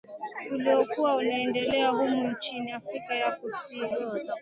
[0.53, 3.97] Uliokuwa unaendelea humo nchini Afrika ya Kusini